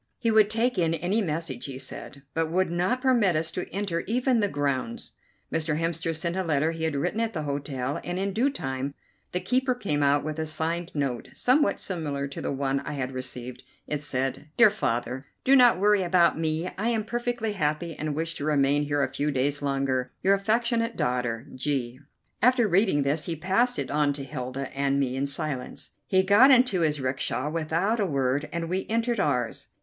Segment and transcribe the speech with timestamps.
[0.17, 3.99] He would take in any message, he said, but would not permit us to enter
[4.07, 5.11] even the grounds.
[5.53, 5.79] Mr.
[5.79, 8.95] Hemster sent a letter he had written at the hotel, and in due time
[9.31, 13.11] the keeper came out with a signed note, somewhat similar to the one I had
[13.11, 13.61] received.
[13.85, 18.33] It said: "DEAR FATHER: "Do not worry about me; I am perfectly happy and wish
[18.37, 20.11] to remain here a few days longer.
[20.23, 21.99] "Your affectionate daughter, "G."
[22.41, 25.91] After reading this he passed it on to Hilda and me in silence.
[26.07, 29.67] He got into his 'rickshaw without a word, and we entered ours.